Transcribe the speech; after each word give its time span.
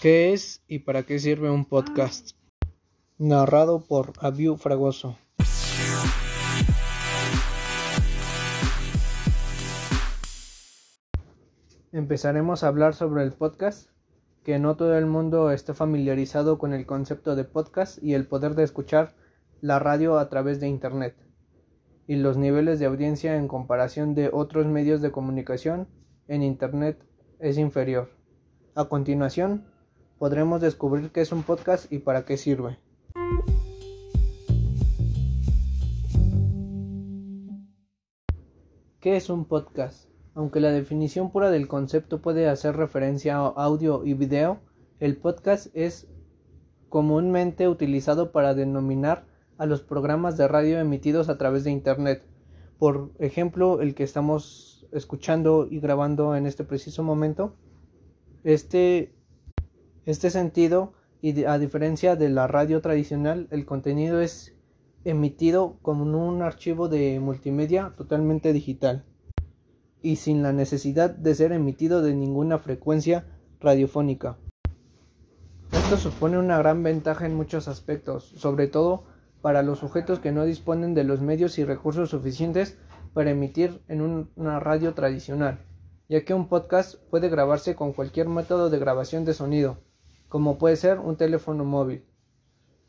¿Qué 0.00 0.32
es 0.32 0.64
y 0.66 0.78
para 0.78 1.02
qué 1.02 1.18
sirve 1.18 1.50
un 1.50 1.66
podcast? 1.66 2.30
Narrado 3.18 3.84
por 3.86 4.14
Abiu 4.20 4.56
Fragoso. 4.56 5.18
Empezaremos 11.92 12.64
a 12.64 12.68
hablar 12.68 12.94
sobre 12.94 13.24
el 13.24 13.32
podcast, 13.32 13.90
que 14.42 14.58
no 14.58 14.74
todo 14.74 14.96
el 14.96 15.04
mundo 15.04 15.50
está 15.50 15.74
familiarizado 15.74 16.56
con 16.56 16.72
el 16.72 16.86
concepto 16.86 17.36
de 17.36 17.44
podcast 17.44 18.02
y 18.02 18.14
el 18.14 18.26
poder 18.26 18.54
de 18.54 18.62
escuchar 18.62 19.14
la 19.60 19.80
radio 19.80 20.18
a 20.18 20.30
través 20.30 20.60
de 20.60 20.68
Internet, 20.68 21.14
y 22.06 22.16
los 22.16 22.38
niveles 22.38 22.78
de 22.78 22.86
audiencia 22.86 23.36
en 23.36 23.48
comparación 23.48 24.14
de 24.14 24.30
otros 24.32 24.64
medios 24.64 25.02
de 25.02 25.12
comunicación 25.12 25.88
en 26.26 26.42
Internet 26.42 27.04
es 27.38 27.58
inferior. 27.58 28.08
A 28.74 28.86
continuación, 28.86 29.66
podremos 30.20 30.60
descubrir 30.60 31.12
qué 31.12 31.22
es 31.22 31.32
un 31.32 31.42
podcast 31.44 31.90
y 31.90 32.00
para 32.00 32.26
qué 32.26 32.36
sirve. 32.36 32.78
¿Qué 39.00 39.16
es 39.16 39.30
un 39.30 39.46
podcast? 39.46 40.10
Aunque 40.34 40.60
la 40.60 40.72
definición 40.72 41.32
pura 41.32 41.50
del 41.50 41.68
concepto 41.68 42.20
puede 42.20 42.50
hacer 42.50 42.76
referencia 42.76 43.36
a 43.36 43.46
audio 43.46 44.04
y 44.04 44.12
video, 44.12 44.60
el 44.98 45.16
podcast 45.16 45.74
es 45.74 46.06
comúnmente 46.90 47.66
utilizado 47.66 48.30
para 48.30 48.52
denominar 48.52 49.24
a 49.56 49.64
los 49.64 49.80
programas 49.80 50.36
de 50.36 50.48
radio 50.48 50.78
emitidos 50.78 51.30
a 51.30 51.38
través 51.38 51.64
de 51.64 51.70
Internet. 51.70 52.26
Por 52.78 53.12
ejemplo, 53.20 53.80
el 53.80 53.94
que 53.94 54.04
estamos 54.04 54.86
escuchando 54.92 55.66
y 55.66 55.80
grabando 55.80 56.36
en 56.36 56.46
este 56.46 56.64
preciso 56.64 57.02
momento. 57.02 57.54
Este 58.44 59.14
este 60.06 60.30
sentido, 60.30 60.92
y 61.22 61.44
a 61.44 61.58
diferencia 61.58 62.16
de 62.16 62.30
la 62.30 62.46
radio 62.46 62.80
tradicional, 62.80 63.46
el 63.50 63.66
contenido 63.66 64.20
es 64.20 64.54
emitido 65.04 65.78
como 65.82 66.04
un 66.04 66.42
archivo 66.42 66.88
de 66.88 67.20
multimedia 67.20 67.94
totalmente 67.96 68.52
digital 68.52 69.04
y 70.02 70.16
sin 70.16 70.42
la 70.42 70.52
necesidad 70.52 71.10
de 71.10 71.34
ser 71.34 71.52
emitido 71.52 72.02
de 72.02 72.14
ninguna 72.14 72.58
frecuencia 72.58 73.26
radiofónica. 73.60 74.38
Esto 75.72 75.96
supone 75.96 76.38
una 76.38 76.58
gran 76.58 76.82
ventaja 76.82 77.26
en 77.26 77.34
muchos 77.34 77.68
aspectos, 77.68 78.24
sobre 78.36 78.66
todo 78.66 79.04
para 79.42 79.62
los 79.62 79.78
sujetos 79.78 80.18
que 80.18 80.32
no 80.32 80.44
disponen 80.44 80.94
de 80.94 81.04
los 81.04 81.20
medios 81.20 81.58
y 81.58 81.64
recursos 81.64 82.10
suficientes 82.10 82.78
para 83.12 83.30
emitir 83.30 83.82
en 83.88 84.28
una 84.36 84.60
radio 84.60 84.94
tradicional, 84.94 85.60
ya 86.08 86.24
que 86.24 86.34
un 86.34 86.48
podcast 86.48 86.96
puede 87.10 87.28
grabarse 87.28 87.74
con 87.74 87.92
cualquier 87.92 88.28
método 88.28 88.70
de 88.70 88.78
grabación 88.78 89.24
de 89.24 89.34
sonido, 89.34 89.78
como 90.30 90.58
puede 90.58 90.76
ser 90.76 91.00
un 91.00 91.16
teléfono 91.16 91.64
móvil. 91.64 92.04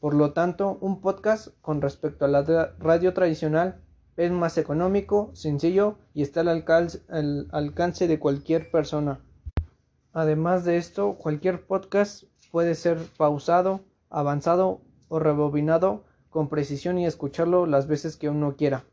Por 0.00 0.12
lo 0.12 0.32
tanto, 0.32 0.76
un 0.80 1.00
podcast 1.00 1.48
con 1.62 1.80
respecto 1.80 2.24
a 2.24 2.28
la 2.28 2.42
radio 2.80 3.14
tradicional 3.14 3.80
es 4.16 4.32
más 4.32 4.58
económico, 4.58 5.30
sencillo 5.34 5.98
y 6.14 6.22
está 6.22 6.40
al 6.40 6.48
alcance, 6.48 8.08
de 8.08 8.18
cualquier 8.18 8.72
persona. 8.72 9.20
Además 10.12 10.64
de 10.64 10.78
esto, 10.78 11.14
cualquier 11.14 11.64
podcast 11.64 12.24
puede 12.50 12.74
ser 12.74 12.98
pausado, 13.16 13.82
avanzado 14.10 14.80
o 15.06 15.20
rebobinado 15.20 16.02
con 16.30 16.48
precisión 16.48 16.98
y 16.98 17.06
escucharlo 17.06 17.66
las 17.66 17.86
veces 17.86 18.16
que 18.16 18.28
uno 18.28 18.56
quiera. 18.56 18.84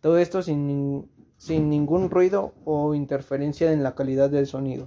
Todo 0.00 0.18
esto 0.18 0.42
sin, 0.42 1.08
ningún 1.48 2.08
ruido 2.08 2.54
o 2.64 2.94
interferencia 2.94 3.72
en 3.72 3.82
la 3.82 3.96
calidad 3.96 4.30
del 4.30 4.46
sonido. 4.46 4.86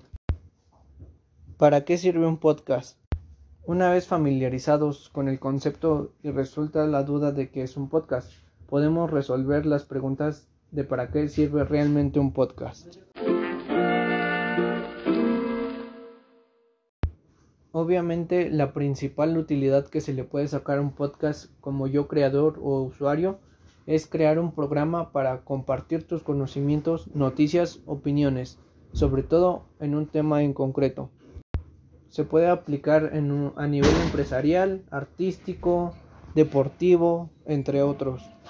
¿Para 1.63 1.85
qué 1.85 1.97
sirve 1.97 2.27
un 2.27 2.39
podcast? 2.39 2.99
Una 3.65 3.89
vez 3.89 4.05
familiarizados 4.05 5.07
con 5.07 5.29
el 5.29 5.39
concepto 5.39 6.11
y 6.21 6.29
resulta 6.29 6.85
la 6.87 7.03
duda 7.03 7.31
de 7.31 7.51
qué 7.51 7.63
es 7.63 7.77
un 7.77 7.87
podcast, 7.87 8.29
podemos 8.67 9.09
resolver 9.09 9.65
las 9.65 9.85
preguntas 9.85 10.49
de 10.71 10.83
para 10.83 11.09
qué 11.09 11.29
sirve 11.29 11.63
realmente 11.63 12.19
un 12.19 12.33
podcast. 12.33 12.97
Obviamente 17.71 18.49
la 18.49 18.73
principal 18.73 19.37
utilidad 19.37 19.87
que 19.87 20.01
se 20.01 20.11
le 20.11 20.25
puede 20.25 20.49
sacar 20.49 20.79
a 20.79 20.81
un 20.81 20.91
podcast 20.91 21.49
como 21.61 21.87
yo 21.87 22.09
creador 22.09 22.59
o 22.61 22.81
usuario 22.81 23.39
es 23.85 24.05
crear 24.05 24.37
un 24.37 24.51
programa 24.51 25.13
para 25.13 25.45
compartir 25.45 26.05
tus 26.05 26.23
conocimientos, 26.23 27.07
noticias, 27.15 27.79
opiniones, 27.85 28.59
sobre 28.91 29.23
todo 29.23 29.63
en 29.79 29.95
un 29.95 30.07
tema 30.07 30.43
en 30.43 30.51
concreto 30.51 31.09
se 32.13 32.25
puede 32.25 32.47
aplicar 32.47 33.09
en 33.13 33.51
a 33.55 33.65
nivel 33.65 33.89
empresarial, 34.05 34.83
artístico, 34.91 35.95
deportivo, 36.35 37.31
entre 37.47 37.81
otros. 37.81 38.21